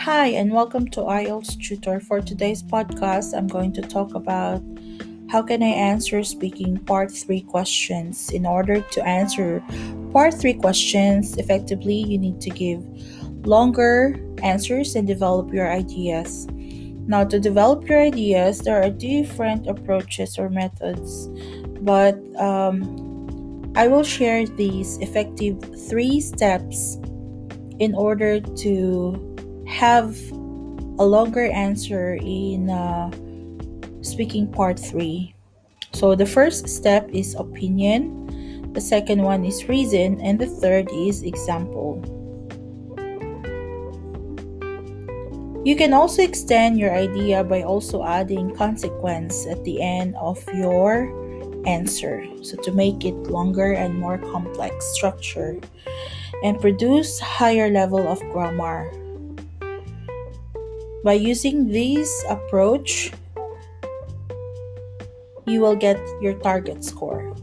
Hi, 0.00 0.28
and 0.28 0.50
welcome 0.50 0.88
to 0.92 1.02
IELTS 1.02 1.60
Tutor. 1.60 2.00
For 2.00 2.22
today's 2.22 2.62
podcast, 2.62 3.36
I'm 3.36 3.46
going 3.46 3.70
to 3.74 3.82
talk 3.82 4.14
about 4.14 4.62
how 5.28 5.42
can 5.42 5.62
I 5.62 5.66
answer 5.66 6.24
speaking 6.24 6.78
part 6.78 7.12
3 7.12 7.42
questions. 7.42 8.30
In 8.30 8.46
order 8.46 8.80
to 8.80 9.02
answer 9.04 9.62
part 10.10 10.32
3 10.32 10.54
questions 10.54 11.36
effectively, 11.36 11.96
you 11.96 12.16
need 12.16 12.40
to 12.40 12.48
give 12.48 12.82
longer 13.44 14.16
answers 14.42 14.96
and 14.96 15.06
develop 15.06 15.52
your 15.52 15.70
ideas. 15.70 16.48
Now, 17.04 17.24
to 17.24 17.38
develop 17.38 17.86
your 17.86 18.00
ideas, 18.00 18.60
there 18.60 18.82
are 18.82 18.88
different 18.88 19.66
approaches 19.66 20.38
or 20.38 20.48
methods, 20.48 21.28
but 21.82 22.16
um, 22.40 23.70
I 23.76 23.86
will 23.86 24.04
share 24.04 24.46
these 24.46 24.96
effective 25.04 25.60
three 25.90 26.22
steps 26.22 26.96
in 27.78 27.94
order 27.94 28.40
to 28.40 29.29
have 29.70 30.18
a 30.98 31.06
longer 31.06 31.46
answer 31.46 32.18
in 32.20 32.68
uh, 32.68 33.10
speaking 34.02 34.50
part 34.50 34.78
3. 34.78 35.34
So 35.92 36.14
the 36.14 36.26
first 36.26 36.68
step 36.68 37.08
is 37.10 37.34
opinion, 37.34 38.72
the 38.74 38.80
second 38.80 39.22
one 39.22 39.44
is 39.44 39.68
reason, 39.68 40.20
and 40.20 40.38
the 40.38 40.46
third 40.46 40.88
is 40.92 41.22
example. 41.22 42.02
You 45.64 45.76
can 45.76 45.92
also 45.92 46.22
extend 46.22 46.78
your 46.78 46.92
idea 46.92 47.44
by 47.44 47.62
also 47.62 48.02
adding 48.04 48.54
consequence 48.56 49.46
at 49.46 49.62
the 49.64 49.80
end 49.82 50.16
of 50.16 50.42
your 50.54 51.12
answer. 51.66 52.24
So 52.42 52.56
to 52.62 52.72
make 52.72 53.04
it 53.04 53.14
longer 53.28 53.72
and 53.72 53.98
more 53.98 54.18
complex 54.18 54.86
structure 54.96 55.60
and 56.42 56.58
produce 56.60 57.20
higher 57.20 57.70
level 57.70 58.08
of 58.08 58.20
grammar 58.32 58.90
by 61.02 61.14
using 61.14 61.68
this 61.68 62.08
approach, 62.28 63.12
you 65.46 65.60
will 65.60 65.76
get 65.76 65.98
your 66.20 66.34
target 66.34 66.84
score. 66.84 67.34